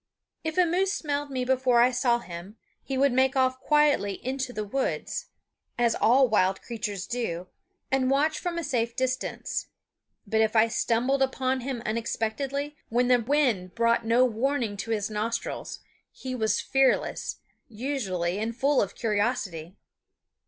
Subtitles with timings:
[0.43, 4.51] If a moose smelled me before I saw him, he would make off quietly into
[4.51, 5.27] the woods,
[5.77, 7.49] as all wild creatures do,
[7.91, 9.67] and watch from a safe distance.
[10.25, 15.11] But if I stumbled upon him unexpectedly, when the wind brought no warning to his
[15.11, 17.35] nostrils, he was fearless,
[17.67, 19.75] usually, and full of curiosity.